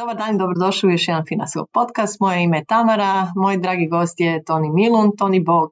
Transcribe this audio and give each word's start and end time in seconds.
Dobar 0.00 0.16
dan 0.16 0.34
i 0.34 0.38
dobrodošli 0.38 0.88
u 0.88 0.92
još 0.92 1.08
jedan 1.08 1.24
Finansov 1.28 1.64
podcast. 1.72 2.20
Moje 2.20 2.42
ime 2.42 2.58
je 2.58 2.64
Tamara, 2.64 3.32
moj 3.36 3.56
dragi 3.56 3.86
gost 3.86 4.20
je 4.20 4.44
Toni 4.44 4.70
Milun. 4.70 5.16
Toni 5.18 5.40
Bog. 5.40 5.70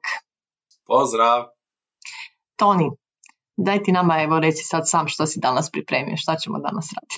Pozdrav! 0.87 1.43
Toni, 2.55 2.89
daj 3.57 3.83
ti 3.83 3.91
nama 3.91 4.21
evo 4.21 4.39
reci 4.39 4.63
sad 4.63 4.81
sam 4.85 5.07
što 5.07 5.25
si 5.25 5.39
danas 5.39 5.71
pripremio, 5.71 6.17
šta 6.17 6.35
ćemo 6.35 6.59
danas 6.59 6.89
raditi. 6.95 7.17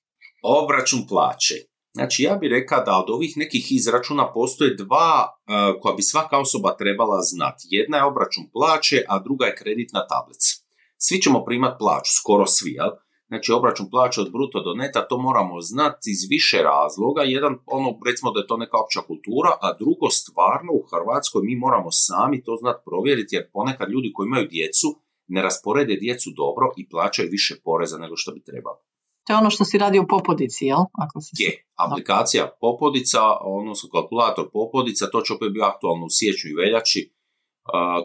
Obračun 0.60 1.06
plaće. 1.08 1.54
Znači 1.96 2.22
ja 2.22 2.34
bih 2.34 2.50
rekao 2.50 2.84
da 2.84 2.98
od 2.98 3.10
ovih 3.10 3.32
nekih 3.36 3.72
izračuna 3.72 4.32
postoje 4.32 4.74
dva 4.74 5.12
uh, 5.28 5.80
koja 5.80 5.94
bi 5.94 6.02
svaka 6.02 6.38
osoba 6.38 6.76
trebala 6.76 7.20
znati. 7.22 7.62
Jedna 7.70 7.96
je 7.96 8.04
obračun 8.04 8.44
plaće, 8.52 9.04
a 9.08 9.18
druga 9.18 9.46
je 9.46 9.56
kreditna 9.60 10.06
tablica. 10.06 10.50
Svi 10.98 11.22
ćemo 11.22 11.44
primati 11.44 11.76
plaću, 11.78 12.10
skoro 12.20 12.46
svi, 12.46 12.72
jel? 12.72 12.90
Znači 13.28 13.52
obračun 13.52 13.90
plaće 13.90 14.20
od 14.20 14.32
bruto 14.32 14.62
do 14.66 14.74
neta, 14.74 15.08
to 15.08 15.18
moramo 15.18 15.60
znati 15.60 16.10
iz 16.14 16.22
više 16.30 16.58
razloga. 16.62 17.22
Jedan, 17.22 17.54
ono, 17.66 17.88
recimo 18.06 18.30
da 18.32 18.40
je 18.40 18.46
to 18.46 18.56
neka 18.56 18.76
opća 18.84 19.00
kultura, 19.10 19.50
a 19.60 19.68
drugo, 19.80 20.06
stvarno 20.10 20.72
u 20.72 20.86
Hrvatskoj 20.90 21.42
mi 21.44 21.56
moramo 21.56 21.90
sami 21.90 22.44
to 22.46 22.56
znati 22.56 22.80
provjeriti, 22.88 23.36
jer 23.36 23.50
ponekad 23.52 23.88
ljudi 23.90 24.12
koji 24.14 24.26
imaju 24.26 24.46
djecu 24.56 24.88
ne 25.26 25.42
rasporede 25.42 25.96
djecu 25.96 26.30
dobro 26.36 26.66
i 26.76 26.88
plaćaju 26.88 27.28
više 27.30 27.54
poreza 27.64 27.98
nego 27.98 28.16
što 28.16 28.32
bi 28.32 28.44
trebalo. 28.50 28.80
To 29.26 29.32
je 29.32 29.36
ono 29.36 29.50
što 29.50 29.64
si 29.64 29.78
radio 29.78 30.02
u 30.02 30.06
Popodici, 30.08 30.64
jel? 30.64 30.82
Ako 30.92 31.20
se... 31.20 31.30
Je, 31.38 31.66
aplikacija 31.74 32.56
Popodica, 32.60 33.20
odnosno 33.40 33.88
kalkulator 33.90 34.50
Popodica, 34.52 35.10
to 35.12 35.20
će 35.20 35.32
opet 35.32 35.48
biti 35.52 35.64
aktualno 35.64 36.06
u 36.06 36.10
siječnju 36.10 36.50
i 36.50 36.54
veljači, 36.54 37.12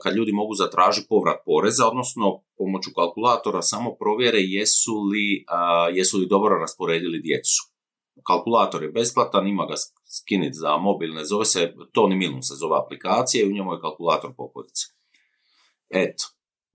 kad 0.03 0.15
ljudi 0.15 0.31
mogu 0.31 0.53
zatražiti 0.53 1.07
povrat 1.09 1.39
poreza, 1.45 1.87
odnosno 1.87 2.43
pomoću 2.57 2.89
kalkulatora 2.95 3.61
samo 3.61 3.95
provjere 3.95 4.39
jesu 4.41 4.93
li, 5.11 5.45
jesu 5.93 6.17
li 6.17 6.27
dobro 6.27 6.59
rasporedili 6.59 7.21
djecu. 7.21 7.59
Kalkulator 8.27 8.83
je 8.83 8.91
besplatan, 8.91 9.47
ima 9.47 9.65
ga 9.65 9.75
skinit 10.17 10.53
za 10.53 10.77
mobilne, 10.77 11.25
zove 11.25 11.45
se 11.45 11.73
Tony 11.93 12.15
Milun 12.15 12.43
se 12.43 12.53
zove 12.55 12.77
aplikacija 12.83 13.43
i 13.43 13.49
u 13.49 13.53
njemu 13.53 13.73
je 13.73 13.81
kalkulator 13.81 14.31
popodice. 14.37 14.85
Eto. 15.89 16.23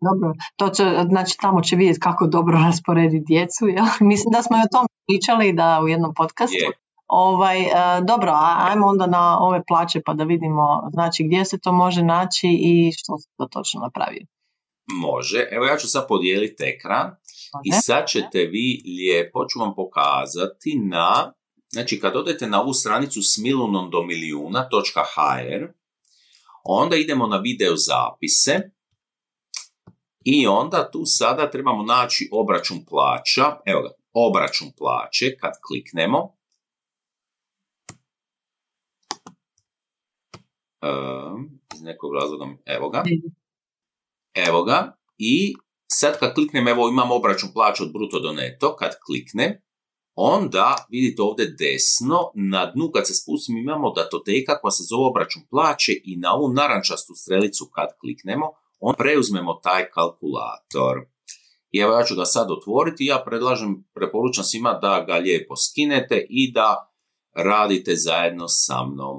Dobro, 0.00 0.33
to 0.56 0.69
će, 0.69 0.84
znači 1.09 1.37
tamo 1.41 1.61
će 1.61 1.77
vidjeti 1.77 2.00
kako 2.00 2.27
dobro 2.27 2.59
rasporediti 2.67 3.25
djecu, 3.27 3.69
ja? 3.69 3.84
Mislim 4.11 4.33
da 4.33 4.42
smo 4.42 4.56
i 4.56 4.61
o 4.61 4.73
tom 4.73 4.86
pričali 5.06 5.53
da 5.53 5.81
u 5.84 5.89
jednom 5.89 6.14
podcastu. 6.14 6.67
Ovaj, 7.06 7.62
e, 7.62 7.70
dobro, 8.06 8.33
ajmo 8.69 8.86
onda 8.86 9.06
na 9.06 9.39
ove 9.41 9.62
plaće 9.69 10.01
pa 10.06 10.14
da 10.14 10.25
vidimo 10.25 10.91
znači, 10.92 11.25
gdje 11.25 11.45
se 11.45 11.59
to 11.59 11.73
može 11.73 12.03
naći 12.03 12.48
i 12.61 12.92
što 12.92 13.19
se 13.19 13.28
to 13.36 13.47
točno 13.53 13.81
napravi. 13.81 14.27
Može, 14.86 15.48
evo 15.51 15.64
ja 15.64 15.77
ću 15.77 15.89
sad 15.89 16.08
podijeliti 16.08 16.64
ekran 16.64 17.11
i 17.64 17.73
sad 17.73 18.06
ćete 18.06 18.39
vi 18.39 18.83
lijepo, 18.98 19.47
ću 19.48 19.58
vam 19.58 19.75
pokazati 19.75 20.81
na, 20.84 21.33
znači 21.73 22.01
kad 22.01 22.17
odete 22.17 22.47
na 22.47 22.62
ovu 22.62 22.73
stranicu 22.73 23.20
smilunom 23.23 23.91
do 23.91 24.03
milijuna.hr, 24.03 25.67
onda 26.64 26.97
idemo 26.97 27.27
na 27.27 27.36
video 27.36 27.77
zapise 27.77 28.70
i 30.25 30.47
onda 30.47 30.91
tu 30.91 31.03
sada 31.05 31.50
trebamo 31.50 31.83
naći 31.83 32.28
obračun 32.33 32.84
plaća, 32.89 33.56
evo 33.67 33.83
ga, 33.83 33.89
obračun 34.12 34.69
plaće, 34.78 35.36
kad 35.41 35.53
kliknemo, 35.67 36.36
iz 41.75 41.83
nekog 41.83 42.14
razloga, 42.14 42.47
evo 42.64 42.91
ga, 42.91 43.02
evo 44.34 44.64
ga, 44.64 44.97
i 45.19 45.55
sad 45.86 46.19
kad 46.19 46.34
kliknem, 46.34 46.68
evo 46.68 46.89
imam 46.89 47.11
obračun 47.11 47.51
plaću 47.52 47.83
od 47.83 47.92
bruto 47.92 48.20
do 48.20 48.33
neto, 48.33 48.77
kad 48.77 48.90
kliknem, 49.07 49.52
onda 50.14 50.86
vidite 50.90 51.23
ovdje 51.23 51.55
desno, 51.58 52.30
na 52.34 52.67
dnu 52.67 52.90
kad 52.95 53.07
se 53.07 53.14
spustim 53.14 53.57
imamo 53.57 53.92
datoteka 53.92 54.61
koja 54.61 54.70
se 54.70 54.83
zove 54.83 55.07
obračun 55.07 55.42
plaće 55.51 55.92
i 56.05 56.17
na 56.17 56.34
ovu 56.34 56.52
narančastu 56.52 57.14
strelicu 57.14 57.70
kad 57.73 57.89
kliknemo, 58.01 58.46
on 58.86 58.95
preuzmemo 58.98 59.61
taj 59.62 59.83
kalkulator. 59.95 60.96
I 61.70 61.78
evo 61.78 61.92
ja 61.92 62.05
ću 62.05 62.14
ga 62.14 62.24
sad 62.24 62.50
otvoriti, 62.50 63.05
ja 63.05 63.22
predlažem, 63.27 63.84
preporučam 63.95 64.45
svima 64.45 64.72
da 64.72 65.05
ga 65.06 65.14
lijepo 65.14 65.56
skinete 65.56 66.27
i 66.28 66.52
da 66.52 66.92
radite 67.34 67.92
zajedno 67.96 68.48
sa 68.48 68.86
mnom. 68.86 69.18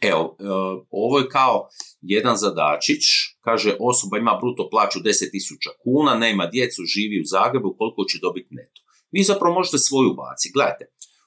Evo, 0.00 0.36
e, 0.38 0.44
ovo 0.90 1.18
je 1.18 1.28
kao 1.28 1.68
jedan 2.00 2.36
zadačić, 2.36 3.04
kaže 3.40 3.76
osoba 3.80 4.18
ima 4.18 4.38
bruto 4.42 4.68
plaću 4.70 4.98
10.000 4.98 5.70
kuna, 5.82 6.14
nema 6.14 6.46
djecu, 6.46 6.82
živi 6.84 7.20
u 7.20 7.28
Zagrebu, 7.34 7.74
koliko 7.78 8.04
će 8.04 8.18
dobiti 8.22 8.54
neto. 8.54 8.80
Vi 9.12 9.22
zapravo 9.22 9.54
možete 9.54 9.78
svoju 9.78 10.14
baciti. 10.14 10.52
Gledajte, 10.54 10.84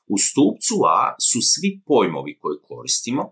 u 0.08 0.16
stupcu 0.18 0.76
A 0.98 1.16
su 1.30 1.40
svi 1.52 1.70
pojmovi 1.86 2.38
koje 2.42 2.58
koristimo, 2.70 3.24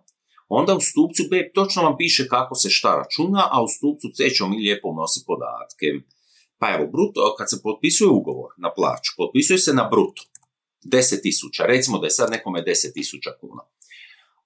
onda 0.60 0.76
u 0.76 0.80
stupcu 0.80 1.24
B 1.32 1.52
točno 1.54 1.84
vam 1.84 1.96
piše 1.98 2.28
kako 2.28 2.56
se 2.56 2.70
šta 2.70 2.96
računa, 2.96 3.48
a 3.52 3.64
u 3.64 3.68
stupcu 3.68 4.08
C 4.16 4.30
ćemo 4.30 4.50
mi 4.50 4.58
lijepo 4.58 4.88
unositi 4.88 5.26
podatke. 5.28 5.86
Pa 6.60 6.66
evo, 6.76 6.86
bruto, 6.94 7.36
kad 7.38 7.50
se 7.50 7.62
potpisuje 7.64 8.10
ugovor 8.10 8.52
na 8.58 8.70
plaću, 8.78 9.12
potpisuje 9.18 9.58
se 9.58 9.74
na 9.74 9.90
bruto. 9.92 10.22
10.000, 10.86 11.66
recimo 11.68 11.98
da 11.98 12.06
je 12.06 12.18
sad 12.20 12.30
nekome 12.30 12.64
10.000 12.64 13.40
kuna. 13.42 13.64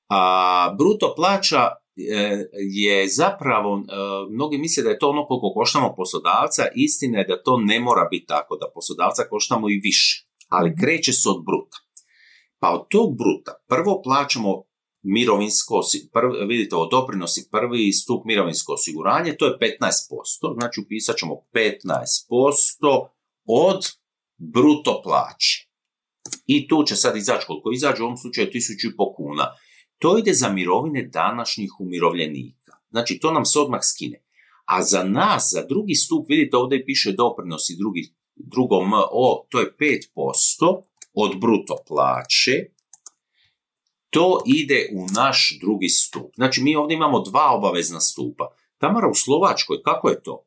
A 0.09 0.75
bruto 0.77 1.13
plaća 1.15 1.61
e, 1.61 2.45
je 2.81 3.07
zapravo, 3.07 3.77
e, 3.77 3.81
mnogi 4.29 4.57
misle 4.57 4.83
da 4.83 4.89
je 4.89 4.99
to 4.99 5.09
ono 5.09 5.25
koliko 5.25 5.53
koštamo 5.53 5.93
poslodavca, 5.97 6.63
istina 6.75 7.19
je 7.19 7.25
da 7.25 7.43
to 7.43 7.57
ne 7.57 7.79
mora 7.79 8.07
biti 8.11 8.25
tako, 8.25 8.55
da 8.55 8.71
poslodavca 8.73 9.23
koštamo 9.29 9.69
i 9.69 9.79
više, 9.83 10.27
ali 10.49 10.75
kreće 10.81 11.13
se 11.13 11.29
od 11.29 11.43
bruta. 11.45 11.77
Pa 12.59 12.69
od 12.69 12.87
tog 12.89 13.17
bruta 13.17 13.53
prvo 13.67 14.01
plaćamo 14.03 14.63
mirovinsko, 15.05 15.81
prvi, 16.13 16.45
vidite 16.47 16.75
ovo 16.75 16.85
doprinosi 16.85 17.47
prvi 17.51 17.93
stup 17.93 18.25
mirovinsko 18.25 18.73
osiguranje, 18.73 19.35
to 19.39 19.45
je 19.45 19.57
15%, 19.59 20.53
znači 20.53 20.81
upisat 20.85 21.17
ćemo 21.17 21.41
15% 21.53 23.07
od 23.45 23.85
bruto 24.37 25.01
plaće. 25.03 25.69
I 26.45 26.67
tu 26.67 26.83
će 26.83 26.95
sad 26.95 27.17
izaći 27.17 27.45
koliko 27.47 27.71
izađe, 27.71 28.01
u 28.01 28.05
ovom 28.05 28.17
slučaju 28.17 28.47
1500 28.47 29.15
kuna. 29.15 29.45
To 29.97 30.17
ide 30.17 30.33
za 30.33 30.49
mirovine 30.49 31.03
današnjih 31.03 31.71
umirovljenika. 31.79 32.71
Znači, 32.89 33.19
to 33.19 33.31
nam 33.31 33.45
se 33.45 33.59
odmah 33.59 33.79
skine. 33.83 34.23
A 34.65 34.83
za 34.83 35.03
nas, 35.03 35.49
za 35.53 35.65
drugi 35.69 35.95
stup, 35.95 36.29
vidite 36.29 36.57
ovdje 36.57 36.85
piše 36.85 37.11
doprinos 37.11 37.69
i 37.69 37.77
drugi, 37.77 38.13
drugo 38.35 38.85
MO, 38.85 39.45
to 39.49 39.59
je 39.59 39.75
5% 39.79 40.81
od 41.13 41.39
bruto 41.39 41.75
plaće. 41.87 42.74
To 44.15 44.41
ide 44.45 44.79
u 44.97 44.99
naš 45.15 45.57
drugi 45.61 45.89
stup. 45.89 46.31
Znači, 46.35 46.61
mi 46.63 46.75
ovdje 46.75 46.95
imamo 46.95 47.19
dva 47.19 47.51
obavezna 47.57 47.99
stupa. 47.99 48.45
Tamara, 48.77 49.07
u 49.09 49.15
Slovačkoj, 49.15 49.77
kako 49.83 50.09
je 50.09 50.23
to? 50.23 50.43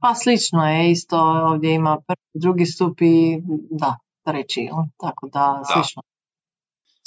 Pa 0.00 0.14
slično 0.14 0.60
je, 0.68 0.90
isto 0.90 1.16
ovdje 1.20 1.74
ima 1.74 1.98
prvi, 2.06 2.40
drugi 2.42 2.66
stup 2.66 3.00
i 3.00 3.38
da, 3.70 3.98
treći, 4.24 4.68
tako 5.00 5.28
da, 5.32 5.62
da. 5.68 5.72
slično 5.72 6.02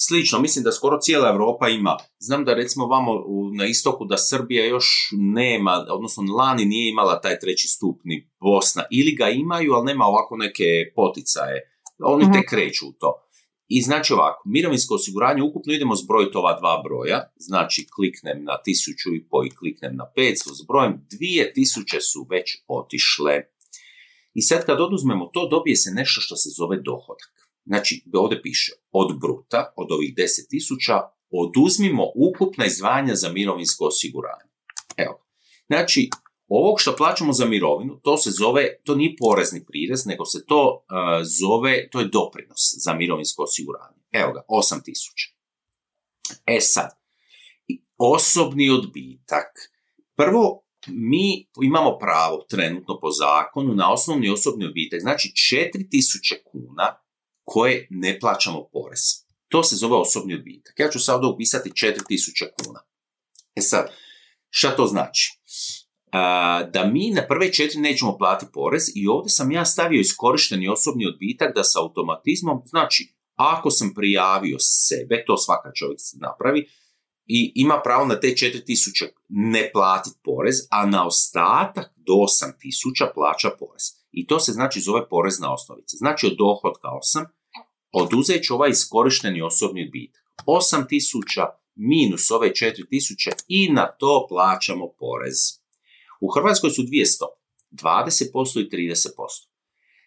slično. 0.07 0.39
Mislim 0.39 0.63
da 0.63 0.71
skoro 0.71 0.97
cijela 0.97 1.29
Europa 1.29 1.69
ima. 1.69 1.97
Znam 2.19 2.45
da 2.45 2.53
recimo 2.53 2.85
vamo 2.85 3.11
na 3.57 3.65
istoku 3.65 4.05
da 4.05 4.17
Srbija 4.17 4.65
još 4.65 4.85
nema, 5.11 5.85
odnosno 5.89 6.23
lani 6.37 6.65
nije 6.65 6.89
imala 6.89 7.21
taj 7.21 7.39
treći 7.39 7.67
stupni 7.67 8.29
Bosna. 8.39 8.83
Ili 8.91 9.15
ga 9.15 9.29
imaju, 9.29 9.73
ali 9.73 9.85
nema 9.85 10.05
ovako 10.05 10.37
neke 10.37 10.63
poticaje. 10.95 11.71
Oni 11.99 12.23
te 12.23 12.39
mhm. 12.39 12.47
kreću 12.49 12.87
u 12.87 12.93
to. 12.99 13.22
I 13.67 13.81
znači 13.81 14.13
ovako, 14.13 14.41
mirovinsko 14.45 14.95
osiguranje, 14.95 15.41
ukupno 15.43 15.73
idemo 15.73 15.95
zbrojiti 15.95 16.37
ova 16.37 16.59
dva 16.59 16.81
broja, 16.85 17.31
znači 17.35 17.87
kliknem 17.95 18.43
na 18.43 18.61
tisuću 18.65 19.15
i 19.15 19.27
po 19.29 19.43
i 19.45 19.49
kliknem 19.49 19.95
na 19.95 20.05
500, 20.17 20.35
zbrojem 20.63 21.07
dvije 21.11 21.53
tisuće 21.53 22.01
su 22.01 22.27
već 22.29 22.47
otišle. 22.67 23.41
I 24.33 24.41
sad 24.41 24.65
kad 24.65 24.81
oduzmemo 24.81 25.25
to, 25.33 25.47
dobije 25.47 25.75
se 25.75 25.91
nešto 25.91 26.21
što 26.21 26.35
se 26.35 26.49
zove 26.57 26.77
dohodak. 26.81 27.33
Znači, 27.65 28.03
ovdje 28.13 28.41
piše, 28.41 28.71
od 28.91 29.19
bruta, 29.21 29.73
od 29.75 29.91
ovih 29.91 30.13
10.000, 30.15 31.01
oduzmimo 31.29 32.03
ukupna 32.15 32.65
izdvajanja 32.65 33.15
za 33.15 33.29
mirovinsko 33.29 33.85
osiguranje. 33.85 34.49
Evo, 34.97 35.25
znači, 35.67 36.09
ovog 36.57 36.81
što 36.81 36.95
plaćamo 36.95 37.33
za 37.33 37.45
mirovinu, 37.45 37.99
to 38.03 38.17
se 38.17 38.31
zove, 38.31 38.67
to 38.83 38.95
nije 38.95 39.15
porezni 39.19 39.65
prirez, 39.65 40.05
nego 40.05 40.25
se 40.25 40.45
to 40.45 40.85
uh, 40.89 41.25
zove, 41.39 41.89
to 41.89 41.99
je 41.99 42.07
doprinos 42.07 42.73
za 42.83 42.93
mirovinsko 42.93 43.43
osiguranje. 43.43 44.01
Evo 44.11 44.33
ga, 44.33 44.41
8.000. 44.49 45.33
E 46.45 46.59
sad, 46.59 46.89
osobni 47.97 48.69
odbitak. 48.69 49.47
Prvo, 50.15 50.63
mi 50.87 51.49
imamo 51.61 51.97
pravo 51.97 52.45
trenutno 52.49 52.99
po 52.99 53.11
zakonu 53.11 53.75
na 53.75 53.91
osnovni 53.91 54.29
osobni 54.29 54.65
odbitak, 54.65 54.99
znači 55.01 55.31
4000 55.55 56.43
kuna 56.51 56.95
koje 57.43 57.87
ne 57.89 58.19
plaćamo 58.19 58.69
porez. 58.73 58.99
To 59.47 59.63
se 59.63 59.75
zove 59.75 59.95
osobni 59.95 60.33
odbitak. 60.33 60.79
Ja 60.79 60.89
ću 60.89 60.99
sad 60.99 61.15
ovdje 61.15 61.29
upisati 61.29 61.69
4000 61.69 62.47
kuna. 62.63 62.79
E 63.55 63.61
sad, 63.61 63.91
šta 64.49 64.75
to 64.75 64.85
znači? 64.85 65.39
Da 66.73 66.89
mi 66.93 67.11
na 67.11 67.27
prve 67.27 67.53
četiri 67.53 67.79
nećemo 67.79 68.17
platiti 68.17 68.51
porez 68.53 68.83
i 68.95 69.07
ovdje 69.07 69.29
sam 69.29 69.51
ja 69.51 69.65
stavio 69.65 69.99
iskorišteni 69.99 70.67
osobni 70.67 71.07
odbitak 71.07 71.55
da 71.55 71.63
sa 71.63 71.79
automatizmom, 71.81 72.61
znači 72.65 73.13
ako 73.35 73.71
sam 73.71 73.93
prijavio 73.93 74.57
sebe, 74.59 75.23
to 75.27 75.37
svaka 75.37 75.71
čovjek 75.73 75.99
napravi, 76.21 76.67
i 77.25 77.51
ima 77.55 77.81
pravo 77.83 78.05
na 78.05 78.19
te 78.19 78.27
4000 78.27 79.07
ne 79.29 79.69
platiti 79.73 80.17
porez, 80.23 80.55
a 80.69 80.85
na 80.85 81.07
ostatak 81.07 81.93
do 81.95 82.13
8000 82.13 83.13
plaća 83.13 83.49
porez. 83.59 83.83
I 84.11 84.27
to 84.27 84.39
se 84.39 84.51
znači 84.51 84.81
zove 84.81 85.09
porezna 85.09 85.53
osnovica. 85.53 85.97
Znači 85.97 86.27
od 86.27 86.35
dohodka 86.37 86.87
8, 87.17 87.25
oduzet 87.91 88.51
ovaj 88.51 88.69
iskorišteni 88.69 89.41
osobni 89.41 89.85
odbitak. 89.85 90.23
8000 90.45 91.45
minus 91.75 92.31
ove 92.31 92.49
4000 92.49 93.31
i 93.47 93.69
na 93.69 93.87
to 93.87 94.25
plaćamo 94.29 94.87
porez. 94.99 95.62
U 96.25 96.27
Hrvatskoj 96.35 96.69
su 96.69 96.83
dvije 96.83 97.05
stope, 97.05 97.39
20% 97.71 98.59
i 98.61 98.69
30%. 98.69 99.07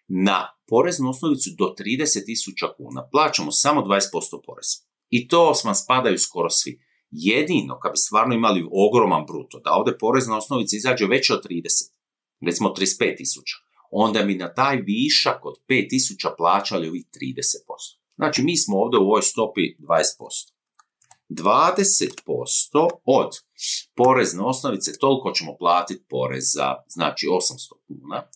Na 0.08 0.38
poreznu 0.68 1.10
osnovicu 1.10 1.50
do 1.58 1.74
30.000 1.78 2.76
kuna 2.76 3.08
plaćamo 3.12 3.52
samo 3.52 3.80
20% 3.80 4.40
poreza. 4.46 4.76
I 5.10 5.28
to 5.28 5.52
vam 5.64 5.74
spadaju 5.74 6.18
skoro 6.18 6.50
svi. 6.50 6.80
Jedino, 7.10 7.78
kad 7.82 7.92
bi 7.92 7.98
stvarno 7.98 8.34
imali 8.34 8.68
ogroman 8.86 9.24
bruto, 9.28 9.60
da 9.64 9.70
ovdje 9.72 9.98
porezna 9.98 10.36
osnovica 10.36 10.76
izađe 10.76 11.06
veća 11.06 11.34
od 11.34 11.42
30, 11.44 11.92
recimo 12.46 12.68
35.000, 12.68 13.16
onda 13.90 14.24
mi 14.24 14.34
na 14.34 14.54
taj 14.54 14.76
višak 14.76 15.44
od 15.44 15.54
5.000 15.68 16.36
plaćali 16.38 16.88
ovih 16.88 17.04
30%. 17.04 17.98
Znači, 18.16 18.42
mi 18.42 18.56
smo 18.56 18.76
ovdje 18.76 18.98
u 19.00 19.02
ovoj 19.02 19.22
stopi 19.22 19.60
20%. 19.78 20.56
20% 21.28 22.88
od 23.04 23.30
porezne 23.94 24.42
osnovice, 24.42 24.98
toliko 24.98 25.32
ćemo 25.32 25.56
platiti 25.58 26.04
poreza, 26.08 26.74
znači 26.88 27.26
800 27.26 27.72
kuna. 27.86 28.28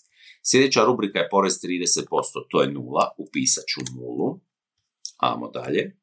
Sljedeća 0.43 0.85
rubrika 0.85 1.19
je 1.19 1.29
porez 1.29 1.53
30%, 1.53 2.07
to 2.51 2.63
je 2.63 2.73
nula, 2.73 3.15
upisat 3.19 3.65
ću 3.67 3.81
nulu. 3.95 4.41
Amo 5.17 5.51
dalje. 5.51 5.97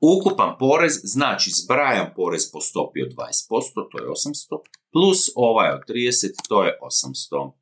Ukupan 0.00 0.56
porez, 0.58 0.92
znači 1.02 1.50
zbrajam 1.50 2.12
porez 2.16 2.50
po 2.52 2.60
stopi 2.60 3.02
od 3.02 3.08
20%, 3.08 3.88
to 3.90 3.98
je 3.98 4.08
800, 4.08 4.58
plus 4.92 5.18
ovaj 5.34 5.70
od 5.70 5.80
30, 5.88 6.48
to 6.48 6.64
je 6.64 6.78
800. 6.82 7.52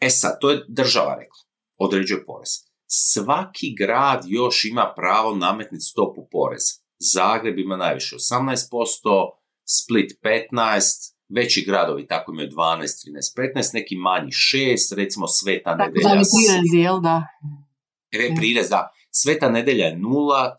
E 0.00 0.10
sad, 0.10 0.38
to 0.40 0.50
je 0.50 0.64
država 0.68 1.14
rekla, 1.14 1.38
određuje 1.76 2.24
porez. 2.26 2.50
Svaki 2.86 3.74
grad 3.78 4.24
još 4.26 4.64
ima 4.64 4.92
pravo 4.96 5.34
nametniti 5.34 5.84
stopu 5.84 6.28
poreza. 6.30 6.83
Zagreb 6.98 7.58
ima 7.58 7.76
najviše 7.76 8.16
18%, 8.16 9.30
Split 9.64 10.12
15%, 10.22 11.14
veći 11.28 11.64
gradovi 11.66 12.06
tako 12.06 12.32
imaju 12.32 12.48
12, 12.48 12.82
13, 12.82 13.56
15, 13.56 13.74
neki 13.74 13.96
manji 13.96 14.30
6, 14.30 14.94
recimo 14.96 15.26
Sveta 15.26 15.76
tako 15.76 15.84
nedelja. 15.84 16.08
Da, 16.08 16.14
prirez, 16.14 16.84
jel 16.84 17.00
da? 17.00 17.26
E, 18.10 18.34
prirez, 18.36 18.68
da. 18.68 18.90
Sveta 19.10 19.50
nedelja 19.50 19.86
je 19.86 19.98
nula, 19.98 20.56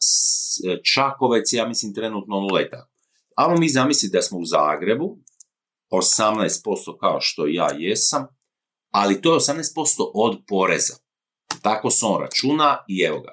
Čakovec, 0.93 1.53
ja 1.53 1.67
mislim, 1.67 1.93
trenutno 1.93 2.39
nula 2.39 2.61
i 2.61 2.69
tako. 2.69 2.89
Mi 3.59 3.69
zamisliti 3.69 4.13
da 4.13 4.21
smo 4.21 4.39
u 4.39 4.45
Zagrebu, 4.45 5.17
18% 5.91 6.97
kao 6.99 7.21
što 7.21 7.47
ja 7.47 7.69
jesam, 7.77 8.27
ali 8.91 9.21
to 9.21 9.33
je 9.33 9.39
18% 9.39 10.11
od 10.13 10.43
poreza. 10.47 10.93
Tako 11.61 11.89
se 11.89 12.05
on 12.05 12.21
računa 12.21 12.77
i 12.87 13.01
evo 13.01 13.19
ga, 13.19 13.31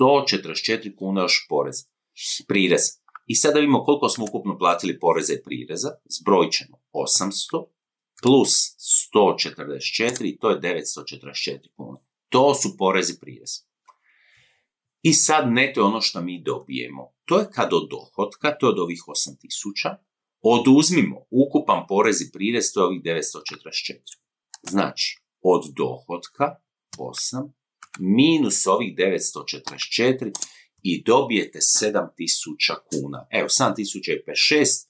144 0.00 0.96
kuna 0.98 1.22
još 1.22 1.46
porez, 1.48 1.76
prirez. 2.48 2.82
I 3.26 3.34
sada 3.34 3.60
vidimo 3.60 3.84
koliko 3.84 4.08
smo 4.08 4.24
ukupno 4.24 4.58
platili 4.58 4.98
poreza 4.98 5.32
i 5.32 5.42
prireza, 5.42 5.88
zbrojit 6.04 6.52
ćemo 6.52 6.76
800 6.92 7.64
plus 8.22 8.50
144, 9.14 10.38
to 10.40 10.50
je 10.50 10.60
944 10.60 11.58
kuna. 11.76 11.98
To 12.28 12.54
su 12.54 12.76
porezi 12.78 13.12
i 13.12 13.18
prirez. 13.20 13.50
I 15.02 15.12
sad 15.12 15.52
neto 15.52 15.80
je 15.80 15.84
ono 15.84 16.00
što 16.00 16.22
mi 16.22 16.42
dobijemo. 16.42 17.12
To 17.24 17.38
je 17.38 17.46
kad 17.52 17.72
od 17.72 17.88
dohotka, 17.90 18.56
to 18.58 18.66
je 18.66 18.70
od 18.70 18.78
ovih 18.78 19.02
8000, 19.06 19.96
oduzmimo 20.40 21.24
ukupan 21.30 21.86
porez 21.88 22.20
i 22.20 22.30
prirez, 22.32 22.72
to 22.72 22.80
je 22.80 22.86
ovih 22.86 23.02
944. 23.02 23.96
Znači, 24.62 25.18
od 25.42 25.62
dohotka 25.76 26.56
8 26.98 27.50
minus 27.98 28.66
ovih 28.66 28.94
944 28.96 30.32
i 30.82 31.02
dobijete 31.02 31.58
7000 31.58 32.74
kuna. 32.90 33.26
Evo, 33.30 33.48
7056. 33.48 34.86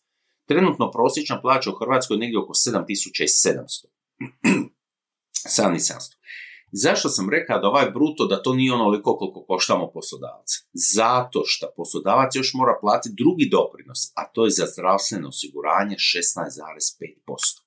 Trenutno 0.46 0.90
prosječna 0.90 1.40
plaća 1.40 1.70
u 1.70 1.78
Hrvatskoj 1.78 2.14
je 2.14 2.18
negdje 2.18 2.38
oko 2.38 2.52
7700. 2.52 3.84
7700. 5.58 6.16
Zašto 6.72 7.08
sam 7.08 7.30
rekao 7.30 7.58
da 7.58 7.68
ovaj 7.68 7.90
bruto, 7.90 8.26
da 8.26 8.42
to 8.42 8.54
nije 8.54 8.72
onoliko 8.72 9.16
koliko 9.16 9.44
koštamo 9.44 9.90
poslodavca? 9.94 10.58
Zato 10.72 11.42
što 11.44 11.72
poslodavac 11.76 12.34
još 12.34 12.54
mora 12.54 12.78
platiti 12.80 13.14
drugi 13.18 13.48
doprinos, 13.48 13.98
a 14.14 14.32
to 14.32 14.44
je 14.44 14.50
za 14.50 14.66
zdravstveno 14.66 15.28
osiguranje 15.28 15.96
16,5%. 15.96 17.62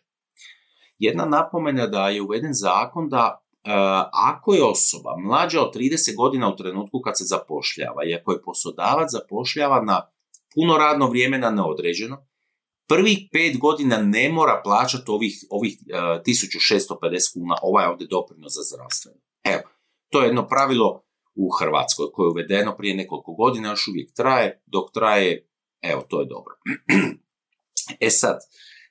Jedna 0.99 1.25
napomena 1.25 1.87
da 1.87 2.09
je 2.09 2.21
uveden 2.21 2.53
zakon 2.53 3.09
da 3.09 3.41
e, 3.63 3.71
ako 4.11 4.53
je 4.53 4.63
osoba 4.63 5.15
mlađa 5.17 5.61
od 5.61 5.75
30 5.75 6.15
godina 6.15 6.49
u 6.53 6.55
trenutku 6.55 7.01
kad 7.01 7.17
se 7.17 7.23
zapošljava 7.23 8.05
i 8.05 8.15
ako 8.15 8.31
je 8.31 8.41
poslodavac 8.41 9.11
zapošljava 9.11 9.81
na 9.81 10.01
puno 10.53 10.77
radno 10.77 11.07
vrijeme 11.09 11.37
na 11.37 11.49
neodređeno, 11.49 12.28
prvih 12.89 13.19
pet 13.31 13.57
godina 13.57 13.97
ne 13.97 14.29
mora 14.29 14.61
plaćati 14.63 15.03
ovih, 15.07 15.45
ovih 15.49 15.77
1650 15.87 17.33
kuna, 17.33 17.55
ovaj 17.61 17.85
ovdje 17.85 18.07
doprinos 18.07 18.53
za 18.53 18.61
zdravstveno. 18.63 19.17
Evo, 19.43 19.63
to 20.09 20.21
je 20.21 20.27
jedno 20.27 20.47
pravilo 20.47 21.03
u 21.35 21.49
Hrvatskoj 21.59 22.05
koje 22.13 22.25
je 22.25 22.31
uvedeno 22.31 22.77
prije 22.77 22.95
nekoliko 22.95 23.33
godina, 23.33 23.69
još 23.69 23.87
uvijek 23.87 24.13
traje, 24.13 24.63
dok 24.65 24.91
traje, 24.93 25.47
evo, 25.81 26.01
to 26.09 26.19
je 26.19 26.27
dobro. 26.27 26.55
e 28.07 28.09
sad, 28.09 28.39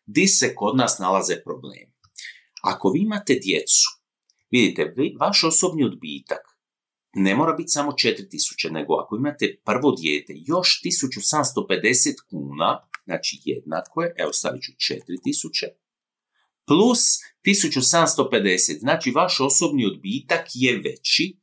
di 0.06 0.26
se 0.26 0.54
kod 0.54 0.76
nas 0.76 0.98
nalaze 0.98 1.42
problemi? 1.44 1.92
Ako 2.62 2.90
vi 2.90 3.00
imate 3.00 3.34
djecu, 3.34 3.88
vidite, 4.50 4.94
vaš 5.20 5.44
osobni 5.44 5.84
odbitak 5.84 6.58
ne 7.12 7.34
mora 7.34 7.52
biti 7.52 7.68
samo 7.68 7.92
4000, 7.92 8.70
nego 8.70 8.94
ako 8.94 9.16
imate 9.16 9.56
prvo 9.64 9.90
dijete, 9.90 10.32
još 10.36 10.80
1750 10.84 12.14
kuna, 12.30 12.88
znači 13.08 13.40
jednako 13.44 14.02
je, 14.02 14.14
evo 14.18 14.32
stavit 14.32 14.62
ću 14.62 14.72
4000, 14.72 15.66
plus 16.66 17.02
1750, 17.44 18.80
znači 18.80 19.10
vaš 19.10 19.40
osobni 19.40 19.86
odbitak 19.86 20.46
je 20.54 20.76
veći. 20.84 21.36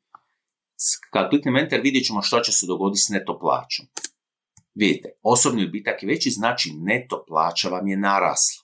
Kad 1.13 1.29
kliknem 1.29 1.55
enter 1.55 1.81
vidjet 1.81 2.05
ćemo 2.05 2.21
što 2.21 2.39
će 2.39 2.51
se 2.51 2.65
dogoditi 2.65 3.01
s 3.01 3.09
neto 3.09 3.39
plaćom. 3.39 3.85
Vidite, 4.75 5.09
osobni 5.23 5.63
odbitak 5.63 6.03
je 6.03 6.07
veći, 6.07 6.29
znači 6.29 6.73
neto 6.75 7.25
plaća 7.27 7.69
vam 7.69 7.87
je 7.87 7.97
narasla 7.97 8.63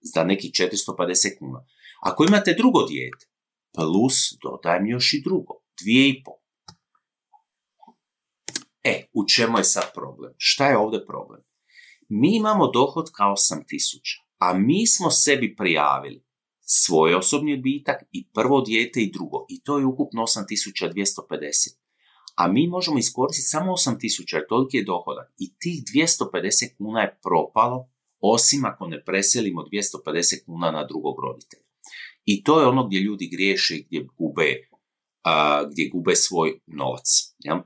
za 0.00 0.24
nekih 0.24 0.50
450 0.50 1.38
kuna. 1.38 1.66
Ako 2.02 2.24
imate 2.24 2.54
drugo 2.58 2.82
dijete, 2.82 3.26
plus 3.74 4.16
dodajem 4.42 4.86
još 4.86 5.14
i 5.14 5.22
drugo, 5.24 5.54
dvije 5.82 6.08
i 6.08 6.22
pol. 6.24 6.38
E, 8.84 9.06
u 9.12 9.26
čemu 9.28 9.58
je 9.58 9.64
sad 9.64 9.92
problem? 9.94 10.32
Šta 10.36 10.68
je 10.68 10.78
ovdje 10.78 11.06
problem? 11.06 11.47
Mi 12.08 12.36
imamo 12.36 12.70
dohod 12.70 13.10
kao 13.12 13.34
8000, 13.36 13.64
a 14.38 14.54
mi 14.54 14.86
smo 14.86 15.10
sebi 15.10 15.56
prijavili 15.56 16.24
svoj 16.60 17.14
osobni 17.14 17.54
odbitak 17.54 17.96
i 18.12 18.28
prvo 18.34 18.60
dijete 18.60 19.00
i 19.00 19.12
drugo. 19.12 19.46
I 19.48 19.62
to 19.62 19.78
je 19.78 19.86
ukupno 19.86 20.22
8250. 20.22 21.78
a 22.36 22.48
mi 22.48 22.68
možemo 22.68 22.98
iskoristiti 22.98 23.48
samo 23.48 23.72
8000 23.72 24.34
jer 24.34 24.46
toliki 24.48 24.76
je 24.76 24.84
dohodak. 24.84 25.32
I 25.38 25.58
tih 25.58 25.82
250 25.94 26.76
kuna 26.78 27.00
je 27.00 27.18
propalo, 27.22 27.88
osim 28.20 28.64
ako 28.64 28.86
ne 28.86 29.04
preselimo 29.04 29.62
250 29.62 30.44
kuna 30.46 30.70
na 30.70 30.86
drugog 30.86 31.16
roditelja. 31.24 31.62
I 32.24 32.44
to 32.44 32.60
je 32.60 32.66
ono 32.66 32.86
gdje 32.86 33.00
ljudi 33.00 33.28
griješe 33.32 33.76
i 33.76 33.84
gdje 33.84 34.08
gube, 34.18 34.68
gdje 35.70 35.90
gube 35.92 36.16
svoj 36.16 36.60
novac. 36.66 37.34
Ja? 37.38 37.64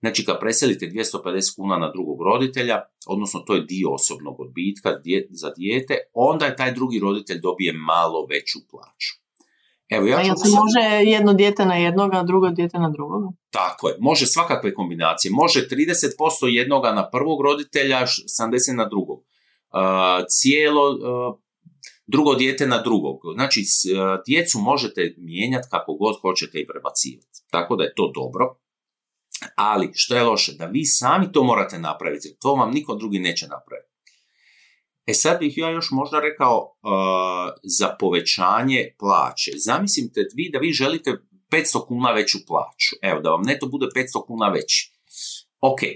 Znači, 0.00 0.24
kad 0.24 0.40
preselite 0.40 0.86
250 0.86 1.56
kuna 1.56 1.78
na 1.78 1.90
drugog 1.92 2.22
roditelja, 2.22 2.82
odnosno 3.06 3.40
to 3.40 3.54
je 3.54 3.64
dio 3.64 3.88
osobnog 3.92 4.40
odbitka 4.40 4.90
za 5.30 5.50
dijete, 5.50 5.94
onda 6.14 6.46
je 6.46 6.56
taj 6.56 6.72
drugi 6.72 6.98
roditelj 6.98 7.40
dobije 7.40 7.72
malo 7.72 8.26
veću 8.30 8.58
plaću. 8.70 9.12
Evo, 9.88 10.06
ja 10.06 10.24
ću 10.24 10.32
se 10.44 10.48
može 10.48 11.10
jedno 11.10 11.34
dijete 11.34 11.64
na 11.64 11.74
jednog, 11.74 12.14
a 12.14 12.22
drugo 12.22 12.48
dijete 12.48 12.78
na 12.78 12.90
drugog? 12.90 13.22
Tako 13.50 13.88
je, 13.88 13.96
može 14.00 14.26
svakakve 14.26 14.74
kombinacije. 14.74 15.32
Može 15.32 15.68
30% 15.68 16.46
jednoga 16.46 16.92
na 16.92 17.10
prvog 17.10 17.40
roditelja, 17.40 17.98
70% 17.98 18.76
na 18.76 18.88
drugog. 18.88 19.18
Uh, 19.18 20.24
cijelo 20.28 20.90
uh, 20.90 21.38
drugo 22.06 22.34
dijete 22.34 22.66
na 22.66 22.82
drugog. 22.82 23.16
Znači, 23.34 23.64
djecu 24.26 24.58
možete 24.58 25.14
mijenjati 25.18 25.68
kako 25.70 25.94
god 25.94 26.20
hoćete 26.20 26.58
i 26.60 26.66
prebacivati. 26.66 27.38
Tako 27.50 27.76
da 27.76 27.84
je 27.84 27.94
to 27.94 28.12
dobro. 28.14 28.54
Ali, 29.54 29.90
što 29.94 30.16
je 30.16 30.22
loše? 30.22 30.52
Da 30.52 30.66
vi 30.66 30.84
sami 30.84 31.32
to 31.32 31.44
morate 31.44 31.78
napraviti. 31.78 32.36
To 32.40 32.54
vam 32.54 32.70
niko 32.70 32.94
drugi 32.94 33.18
neće 33.18 33.46
napraviti. 33.46 33.88
E 35.06 35.14
sad 35.14 35.38
bih 35.38 35.58
ja 35.58 35.70
još 35.70 35.90
možda 35.90 36.20
rekao 36.20 36.58
uh, 36.58 36.90
za 37.62 37.96
povećanje 38.00 38.94
plaće. 38.98 39.50
Zamislite 39.56 40.20
vi 40.34 40.50
da 40.52 40.58
vi 40.58 40.72
želite 40.72 41.10
500 41.50 41.86
kuna 41.86 42.12
veću 42.12 42.38
plaću. 42.46 42.96
Evo, 43.02 43.20
da 43.20 43.30
vam 43.30 43.42
neto 43.42 43.66
bude 43.66 43.86
500 43.96 44.26
kuna 44.26 44.48
veći. 44.48 44.92
Ok, 45.60 45.78
uh, 45.82 45.92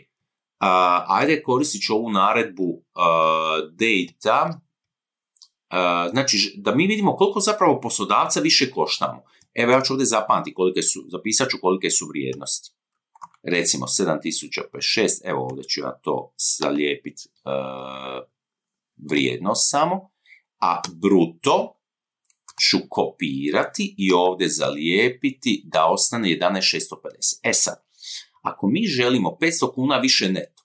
ajde 1.08 1.42
koristit 1.42 1.82
ću 1.82 1.94
ovu 1.94 2.10
naredbu 2.10 2.64
uh, 2.64 2.82
data. 3.70 4.60
Uh, 5.70 6.10
znači, 6.10 6.54
da 6.56 6.74
mi 6.74 6.86
vidimo 6.86 7.16
koliko 7.16 7.40
zapravo 7.40 7.80
poslodavca 7.80 8.40
više 8.40 8.70
koštamo. 8.70 9.22
Evo, 9.54 9.72
ja 9.72 9.80
ću 9.80 9.92
ovdje 9.92 10.06
zapamati 10.06 10.54
kolike 10.54 10.82
su, 10.82 11.04
zapisat 11.08 11.50
ću 11.50 11.56
kolike 11.60 11.90
su 11.90 12.06
vrijednosti. 12.08 12.81
Recimo 13.42 13.86
7056, 13.86 15.20
evo 15.24 15.44
ovdje 15.44 15.64
ću 15.64 15.80
ja 15.80 15.98
to 16.02 16.34
zalijepiti 16.60 17.28
uh, 17.28 18.24
vrijednost 19.10 19.70
samo, 19.70 20.10
a 20.60 20.80
bruto 20.94 21.78
ću 22.60 22.78
kopirati 22.88 23.94
i 23.98 24.12
ovdje 24.12 24.48
zalijepiti 24.48 25.62
da 25.64 25.86
ostane 25.86 26.28
11.650. 26.28 27.40
E 27.42 27.52
sad, 27.52 27.84
ako 28.42 28.66
mi 28.66 28.86
želimo 28.86 29.36
500 29.40 29.74
kuna 29.74 29.98
više 29.98 30.28
neto, 30.28 30.62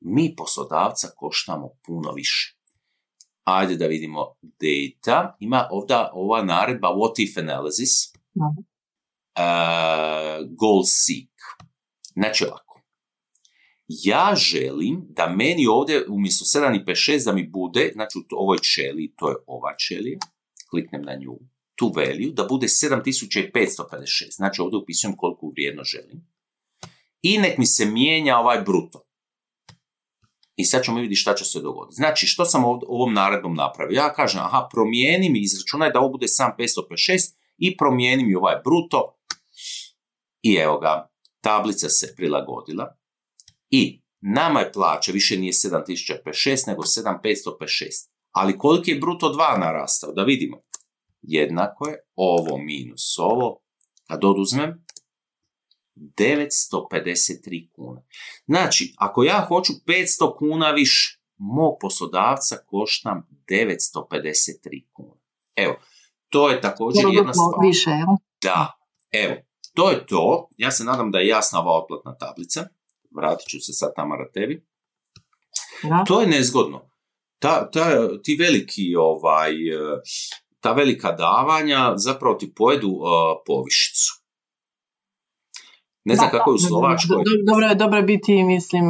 mi 0.00 0.34
poslodavca 0.36 1.08
koštamo 1.16 1.70
puno 1.86 2.12
više. 2.12 2.56
Ajde 3.44 3.76
da 3.76 3.86
vidimo 3.86 4.36
data. 4.42 5.36
Ima 5.40 5.68
ovdje 5.70 5.96
ova 6.12 6.44
naredba 6.44 6.88
what 6.88 7.14
if 7.18 7.36
analysis. 7.36 8.14
Uh, 8.34 8.54
goal 10.58 10.82
seek. 10.84 11.33
Znači 12.14 12.44
ovako 12.44 12.74
ja 13.88 14.34
želim 14.36 15.06
da 15.08 15.28
meni 15.28 15.66
ovdje 15.66 16.04
umjesto 16.08 16.58
7 16.58 16.80
i 16.80 16.84
6 16.84 17.24
da 17.24 17.32
mi 17.32 17.46
bude, 17.46 17.90
znači 17.94 18.18
u 18.18 18.22
ovoj 18.30 18.58
čeli, 18.58 19.14
to 19.16 19.30
je 19.30 19.36
ova 19.46 19.76
čelija, 19.76 20.18
kliknem 20.70 21.02
na 21.02 21.14
nju, 21.14 21.38
tu 21.74 21.92
value, 21.96 22.32
da 22.32 22.44
bude 22.44 22.66
7556, 22.66 24.36
znači 24.36 24.60
ovdje 24.60 24.78
upisujem 24.78 25.16
koliko 25.16 25.48
vrijedno 25.48 25.84
želim. 25.84 26.26
I 27.22 27.38
nek 27.38 27.58
mi 27.58 27.66
se 27.66 27.86
mijenja 27.86 28.38
ovaj 28.38 28.60
bruto. 28.60 29.00
I 30.56 30.64
sad 30.64 30.84
ćemo 30.84 31.00
vidjeti 31.00 31.20
šta 31.20 31.34
će 31.34 31.44
se 31.44 31.60
dogoditi. 31.60 31.94
Znači, 31.94 32.26
što 32.26 32.44
sam 32.44 32.64
ovom 32.64 33.14
naredbom 33.14 33.54
napravio? 33.54 33.96
Ja 33.96 34.12
kažem, 34.12 34.40
aha, 34.40 34.68
promijeni 34.72 35.30
mi, 35.30 35.40
izračunaj 35.40 35.90
da 35.90 36.00
ovo 36.00 36.08
bude 36.08 36.26
7556 36.26 37.34
i 37.58 37.76
promijeni 37.76 38.24
mi 38.24 38.34
ovaj 38.34 38.54
bruto. 38.64 39.18
I 40.42 40.54
evo 40.54 40.78
ga, 40.78 41.13
tablica 41.44 41.88
se 41.88 42.14
prilagodila. 42.16 42.96
I 43.70 44.02
nama 44.20 44.60
je 44.60 44.72
plaća 44.72 45.12
više 45.12 45.36
nije 45.36 45.52
7056 45.52 46.68
nego 46.68 46.82
7556. 46.82 48.08
Ali 48.30 48.58
koliki 48.58 48.90
je 48.90 48.98
bruto 48.98 49.28
2 49.28 49.58
narastao? 49.58 50.12
Da 50.12 50.22
vidimo. 50.22 50.62
Jednako 51.22 51.88
je 51.88 51.96
ovo 52.14 52.58
minus 52.58 53.18
ovo. 53.18 53.60
Kad 54.08 54.24
oduzmem, 54.24 54.84
953 55.96 57.70
kuna. 57.72 58.02
Znači, 58.46 58.94
ako 58.98 59.24
ja 59.24 59.44
hoću 59.48 59.72
500 59.86 60.38
kuna 60.38 60.70
više, 60.70 61.20
mog 61.36 61.76
poslodavca 61.80 62.56
koštam 62.66 63.28
953 63.48 64.84
kuna. 64.92 65.20
Evo, 65.56 65.74
to 66.28 66.50
je 66.50 66.60
također 66.60 67.04
jedna 67.12 67.32
stvar. 67.32 67.66
Više, 67.66 67.90
Da, 68.42 68.78
evo, 69.12 69.34
to 69.74 69.90
je 69.90 70.06
to. 70.06 70.48
Ja 70.56 70.70
se 70.70 70.84
nadam 70.84 71.10
da 71.10 71.18
je 71.18 71.26
jasna 71.26 71.60
ova 71.60 71.78
otplatna 71.82 72.16
tablica 72.16 72.66
vratit 73.14 73.48
ću 73.48 73.60
se 73.60 73.72
sad 73.72 73.92
Tamara 73.96 74.30
tebi. 74.34 74.66
To 76.06 76.20
je 76.20 76.26
nezgodno. 76.26 76.80
Ta, 77.38 77.70
ta, 77.70 77.84
ti 78.22 78.36
veliki 78.40 78.96
ovaj, 78.96 79.52
ta 80.60 80.72
velika 80.72 81.12
davanja 81.12 81.92
zapravo 81.96 82.34
ti 82.34 82.54
pojedu 82.54 82.88
uh, 82.88 83.02
povišicu. 83.46 84.24
Ne 86.04 86.14
znam 86.14 86.30
kako 86.30 86.50
je 86.50 86.54
u 86.54 86.58
Slovačkoj. 86.58 87.16
Dobro 87.46 87.66
je, 87.66 87.74
dobro 87.74 88.02
biti, 88.02 88.42
mislim, 88.42 88.84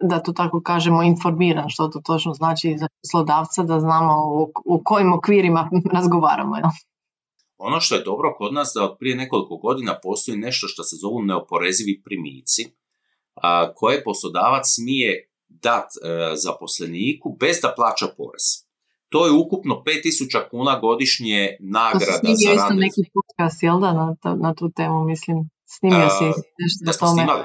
da 0.00 0.18
to 0.22 0.32
tako 0.32 0.62
kažemo, 0.62 1.02
informiran, 1.02 1.68
što 1.68 1.88
to 1.88 2.00
točno 2.04 2.34
znači 2.34 2.76
za 2.78 2.88
poslodavca, 3.02 3.62
da 3.62 3.80
znamo 3.80 4.14
u, 4.64 4.82
kojim 4.84 5.12
okvirima 5.12 5.70
razgovaramo. 5.94 6.56
Ja? 6.56 6.70
Ono 7.58 7.80
što 7.80 7.94
je 7.94 8.02
dobro 8.02 8.34
kod 8.38 8.54
nas 8.54 8.72
da 8.74 8.84
od 8.84 8.96
prije 8.98 9.16
nekoliko 9.16 9.56
godina 9.56 9.98
postoji 10.02 10.38
nešto 10.38 10.68
što 10.68 10.84
se 10.84 10.96
zovu 10.96 11.22
neoporezivi 11.22 12.02
primici, 12.04 12.64
a, 13.34 13.74
koje 13.74 14.04
poslodavac 14.04 14.62
smije 14.66 15.30
dat 15.48 15.84
e, 15.84 16.36
zaposleniku 16.36 17.36
bez 17.40 17.56
da 17.62 17.74
plaća 17.76 18.06
porez. 18.16 18.46
To 19.08 19.26
je 19.26 19.32
ukupno 19.32 19.82
5000 19.86 20.50
kuna 20.50 20.78
godišnje 20.78 21.56
nagrada 21.60 22.28
to 22.28 22.34
za 22.44 22.54
rad. 22.54 22.76
neki 22.76 23.02
podcast, 23.14 23.62
jel 23.62 23.80
da, 23.80 23.92
na, 23.92 24.16
na 24.36 24.54
tu 24.54 24.70
temu, 24.76 25.04
mislim, 25.04 25.50
snimio 25.64 26.08
si 26.18 26.24
nešto 26.58 26.84
da 26.84 26.92
smo 26.92 27.08
snimali? 27.08 27.44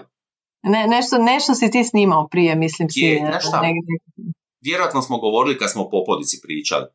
Ne, 0.63 0.87
nešto, 0.87 1.17
nešto 1.17 1.55
si 1.55 1.71
ti 1.71 1.83
snimao 1.83 2.27
prije, 2.27 2.55
mislim, 2.55 2.87
Je, 2.95 3.17
si, 3.41 3.49
negdje. 3.61 3.95
Vjerojatno 4.61 5.01
smo 5.01 5.17
govorili 5.17 5.57
kad 5.57 5.71
smo 5.71 5.81
o 5.83 5.89
popodici 5.89 6.39
pričali. 6.43 6.85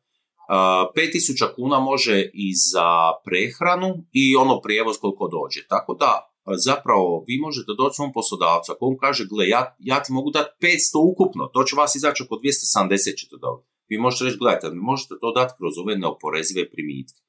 5000 0.49 1.55
kuna 1.55 1.79
može 1.79 2.29
i 2.33 2.53
za 2.71 2.89
prehranu 3.25 3.89
i 4.11 4.35
ono 4.35 4.61
prijevoz 4.61 4.97
koliko 4.97 5.27
dođe. 5.27 5.67
Tako 5.67 5.93
da 5.93 6.11
zapravo 6.65 7.23
vi 7.27 7.39
možete 7.39 7.71
doći 7.77 7.95
svom 7.95 8.13
poslodavcu, 8.13 8.71
ako 8.71 8.85
on 8.85 8.97
kaže, 8.97 9.25
gle, 9.31 9.47
ja, 9.47 9.75
ja 9.79 10.03
ti 10.03 10.13
mogu 10.13 10.29
dati 10.31 10.51
500 10.61 10.69
ukupno, 11.11 11.49
to 11.53 11.63
će 11.63 11.75
vas 11.75 11.95
izaći 11.95 12.23
oko 12.23 12.35
270 12.35 13.19
ćete 13.19 13.35
dobiti. 13.41 13.69
Vi 13.89 13.97
možete 13.97 14.23
reći, 14.25 14.37
gledajte, 14.37 14.69
vi 14.69 14.81
možete 14.91 15.13
to 15.21 15.31
dati 15.31 15.53
kroz 15.57 15.73
ove 15.77 15.97
neoporezive 15.97 16.71
primitke. 16.71 17.19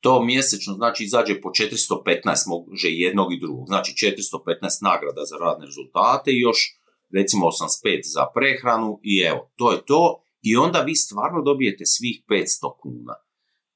To 0.00 0.22
mjesečno 0.24 0.74
znači 0.74 1.04
izađe 1.04 1.40
po 1.40 1.48
415, 1.48 2.68
može 2.70 2.88
jednog 2.90 3.32
i 3.32 3.40
drugog. 3.40 3.66
Znači 3.66 3.90
415 3.92 4.82
nagrada 4.82 5.22
za 5.30 5.36
radne 5.44 5.66
rezultate 5.66 6.30
i 6.32 6.40
još 6.40 6.58
recimo 7.14 7.46
85 7.46 8.00
za 8.14 8.24
prehranu 8.34 9.00
i 9.02 9.20
evo, 9.30 9.50
to 9.56 9.72
je 9.72 9.78
to 9.86 10.22
i 10.42 10.56
onda 10.56 10.80
vi 10.80 10.94
stvarno 10.94 11.42
dobijete 11.42 11.86
svih 11.86 12.22
500 12.28 12.78
kuna. 12.80 13.14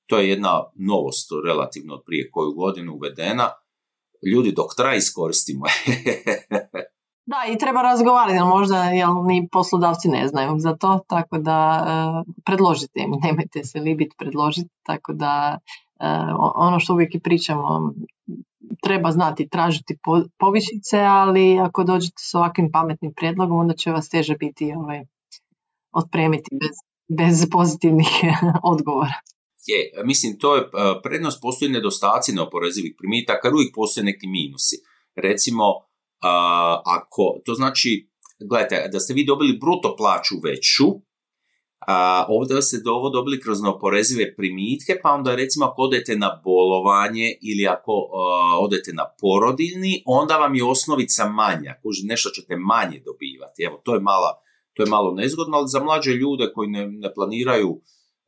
To 0.07 0.19
je 0.19 0.29
jedna 0.29 0.65
novost 0.75 1.29
relativno 1.47 1.95
od 1.95 2.03
prije 2.07 2.31
koju 2.31 2.53
godinu 2.53 2.95
uvedena. 2.95 3.49
Ljudi 4.33 4.53
dok 4.53 4.75
traje 4.77 4.99
iskoristimo. 4.99 5.65
da, 7.33 7.37
i 7.53 7.59
treba 7.59 7.83
razgovarati, 7.83 8.37
jer 8.37 8.45
možda 8.45 8.85
jel, 8.85 9.25
ni 9.25 9.49
poslodavci 9.53 10.09
ne 10.09 10.29
znaju 10.29 10.59
za 10.59 10.77
to, 10.77 11.01
tako 11.09 11.39
da 11.39 11.59
e, 11.59 12.33
predložite 12.45 13.01
im, 13.01 13.11
nemojte 13.25 13.65
se 13.65 13.81
libiti 13.81 14.17
predložiti, 14.19 14.71
tako 14.83 15.13
da 15.13 15.59
e, 16.01 16.07
ono 16.55 16.81
što 16.81 16.93
uvijek 16.93 17.15
i 17.15 17.21
pričamo, 17.21 17.93
treba 18.83 19.11
znati 19.11 19.49
tražiti 19.49 19.99
po, 20.03 20.23
povišice, 20.39 20.99
ali 20.99 21.59
ako 21.59 21.85
dođete 21.85 22.23
s 22.31 22.35
ovakvim 22.35 22.71
pametnim 22.73 23.13
prijedlogom, 23.17 23.59
onda 23.59 23.75
će 23.75 23.91
vas 23.91 24.09
teže 24.09 24.37
biti 24.37 24.73
ovaj, 24.77 25.05
otpremiti 25.93 26.51
bez, 26.61 26.77
bez 27.19 27.51
pozitivnih 27.51 28.09
odgovora. 28.73 29.15
Je, 29.67 30.05
mislim, 30.05 30.39
to 30.39 30.57
je 30.57 30.63
e, 30.63 30.69
prednost, 31.03 31.39
postoji 31.43 31.71
nedostaci 31.71 32.33
neoporezivih 32.33 32.95
primitaka, 32.99 33.49
jer 33.49 33.55
uvijek 33.55 33.75
postoje 33.75 34.05
neki 34.05 34.27
minusi. 34.27 34.77
Recimo, 35.17 35.65
ako, 36.85 37.41
to 37.45 37.55
znači, 37.55 38.11
gledajte, 38.49 38.89
da 38.93 39.01
ste 39.01 39.15
vi 39.15 39.25
dobili 39.25 39.59
bruto 39.59 39.97
plaću 39.97 40.35
veću, 40.45 40.87
A, 41.87 42.27
ovdje 42.29 42.63
ste 42.63 42.77
ovo 42.87 43.11
dobili 43.11 43.41
kroz 43.41 43.63
neoporezive 43.63 44.37
primitke, 44.37 44.93
pa 45.03 45.11
onda 45.11 45.35
recimo 45.35 45.67
ako 45.67 45.83
odete 45.83 46.17
na 46.17 46.41
bolovanje 46.45 47.35
ili 47.43 47.67
ako 47.67 47.93
odete 48.61 48.93
na 48.93 49.05
porodiljni, 49.21 50.03
onda 50.07 50.37
vam 50.37 50.55
je 50.55 50.65
osnovica 50.65 51.29
manja, 51.29 51.75
nešto 52.05 52.31
ćete 52.31 52.57
manje 52.57 53.03
dobivati. 53.05 53.63
Evo, 53.63 53.81
to 53.85 53.95
je, 53.95 54.01
mala, 54.01 54.43
to 54.75 54.83
je 54.83 54.91
malo 54.91 55.15
nezgodno, 55.15 55.57
ali 55.57 55.69
za 55.69 55.85
mlađe 55.85 56.11
ljude 56.11 56.53
koji 56.55 56.69
ne, 56.69 56.87
ne 56.87 57.15
planiraju 57.15 57.81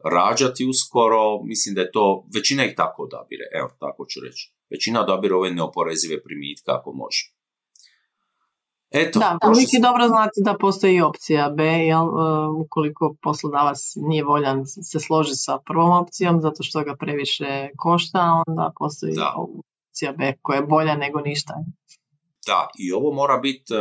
rađati 0.05 0.67
uskoro, 0.67 1.43
mislim 1.43 1.75
da 1.75 1.81
je 1.81 1.93
to, 1.93 2.27
većina 2.35 2.65
ih 2.65 2.75
tako 2.77 3.03
odabire, 3.03 3.45
evo, 3.59 3.69
tako 3.81 4.07
ću 4.07 4.21
reći. 4.27 4.53
Većina 4.71 5.01
odabire 5.01 5.35
ove 5.35 5.51
neoporezive 5.51 6.23
primitke 6.23 6.71
ako 6.71 6.93
može. 6.93 7.35
Eto, 8.91 9.19
da, 9.19 9.39
uvijek 9.49 9.73
je 9.73 9.81
dobro 9.81 10.09
znati 10.09 10.39
da 10.45 10.57
postoji 10.61 11.01
opcija 11.01 11.51
B, 11.57 11.65
jel, 11.65 12.07
uh, 12.07 12.65
ukoliko 12.65 13.17
poslodavac 13.23 13.79
nije 13.97 14.25
voljan 14.25 14.67
se 14.67 15.01
složi 15.01 15.35
sa 15.35 15.59
prvom 15.67 15.93
opcijom 16.03 16.41
zato 16.41 16.63
što 16.63 16.85
ga 16.85 16.97
previše 16.97 17.69
košta, 17.77 18.43
onda 18.47 18.73
postoji 18.79 19.15
opcija 19.89 20.13
B 20.19 20.33
koja 20.43 20.57
je 20.57 20.67
bolja 20.67 20.97
nego 20.97 21.21
ništa. 21.21 21.55
Da, 22.47 22.69
i 22.79 22.93
ovo 22.93 23.13
mora 23.13 23.37
biti 23.37 23.75
uh, 23.75 23.81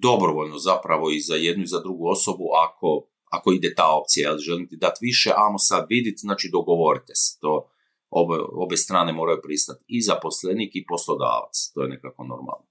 dobrovoljno 0.00 0.58
zapravo 0.58 1.10
i 1.10 1.20
za 1.20 1.34
jednu 1.34 1.62
i 1.62 1.66
za 1.66 1.80
drugu 1.80 2.08
osobu 2.08 2.44
ako, 2.66 3.06
ako 3.30 3.52
ide 3.52 3.74
ta 3.74 3.88
opcija, 4.00 4.28
jel 4.28 4.38
želite 4.38 4.76
dati 4.76 4.98
više, 5.00 5.30
amo 5.36 5.58
sad 5.58 5.86
vidite, 5.88 6.16
znači 6.20 6.48
dogovorite 6.52 7.14
se, 7.14 7.38
to 7.40 7.70
obe, 8.10 8.36
obe 8.52 8.76
strane 8.76 9.12
moraju 9.12 9.38
pristati, 9.42 9.84
i 9.86 10.02
zaposlenik 10.02 10.70
i 10.74 10.86
poslodavac, 10.88 11.70
to 11.74 11.82
je 11.82 11.88
nekako 11.88 12.24
normalno. 12.24 12.66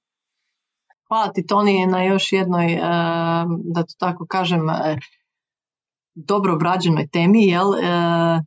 Hvala 1.07 1.31
ti 1.33 1.47
Toni 1.47 1.87
na 1.87 2.03
još 2.03 2.31
jednoj, 2.31 2.73
e, 2.73 2.79
da 3.63 3.83
to 3.83 3.93
tako 3.99 4.25
kažem, 4.29 4.69
e, 4.69 4.97
dobro 6.15 6.53
obrađenoj 6.53 7.07
temi, 7.07 7.45
jel? 7.45 7.75
E, 7.75 7.79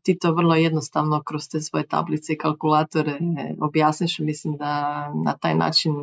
ti 0.03 0.19
to 0.19 0.33
vrlo 0.33 0.55
jednostavno 0.55 1.23
kroz 1.23 1.49
te 1.49 1.61
svoje 1.61 1.87
tablice 1.87 2.33
i 2.33 2.39
kalkulatore 2.39 3.19
objasniš. 3.61 4.19
Mislim 4.19 4.57
da 4.57 5.13
na 5.25 5.37
taj 5.41 5.55
način 5.55 5.95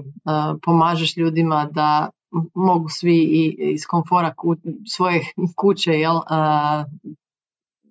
pomažeš 0.61 1.17
ljudima 1.17 1.69
da 1.71 2.09
mogu 2.53 2.89
svi 2.89 3.23
iz 3.57 3.85
komfora 3.85 4.33
svoje 4.87 5.21
kuće 5.55 5.91
jel, 5.91 6.19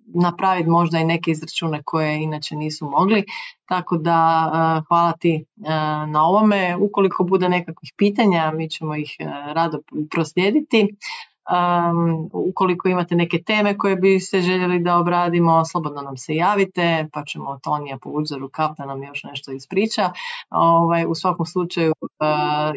napraviti 0.05 0.69
možda 0.69 0.99
i 0.99 1.05
neke 1.05 1.31
izračune 1.31 1.81
koje 1.83 2.23
inače 2.23 2.55
nisu 2.55 2.89
mogli. 2.89 3.23
Tako 3.65 3.97
da 3.97 4.17
e, 4.47 4.85
hvala 4.87 5.11
ti 5.11 5.33
e, 5.35 5.69
na 6.07 6.25
ovome. 6.25 6.77
Ukoliko 6.79 7.23
bude 7.23 7.49
nekakvih 7.49 7.93
pitanja, 7.97 8.51
mi 8.55 8.69
ćemo 8.69 8.95
ih 8.95 9.15
e, 9.19 9.23
rado 9.53 9.79
proslijediti. 10.11 10.95
Um, 11.45 12.29
ukoliko 12.33 12.87
imate 12.87 13.15
neke 13.15 13.43
teme 13.43 13.77
koje 13.77 13.95
bi 13.95 14.19
se 14.19 14.41
željeli 14.41 14.79
da 14.79 14.97
obradimo, 14.97 15.65
slobodno 15.65 16.01
nam 16.01 16.17
se 16.17 16.35
javite, 16.35 17.07
pa 17.13 17.23
ćemo 17.23 17.59
Tonija 17.63 17.97
povući 18.01 18.27
za 18.27 18.37
rukav 18.37 18.69
da 18.77 18.85
nam 18.85 19.03
još 19.03 19.23
nešto 19.23 19.51
ispriča. 19.51 20.11
Ovaj, 20.49 21.05
u 21.07 21.15
svakom 21.15 21.45
slučaju, 21.45 21.93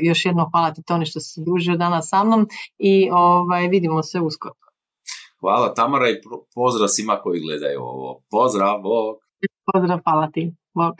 još 0.00 0.26
jednom 0.26 0.50
hvala 0.50 0.72
ti 0.72 0.82
Toni 0.82 1.06
što 1.06 1.20
si 1.20 1.44
družio 1.44 1.76
danas 1.76 2.08
sa 2.08 2.24
mnom 2.24 2.46
i 2.78 3.10
ovaj, 3.12 3.68
vidimo 3.68 4.02
se 4.02 4.20
uskoro. 4.20 4.54
Hvala 5.40 5.74
Tamara 5.74 6.08
i 6.08 6.20
pozdrav 6.54 6.88
svima 6.88 7.20
koji 7.22 7.40
gledaju 7.40 7.80
ovo. 7.80 8.20
Pozdrav, 8.30 8.80
Bog! 8.82 9.16
Pozdrav, 9.72 9.98
hvala 10.04 10.30
ti. 10.30 10.52
Bog! 10.74 10.94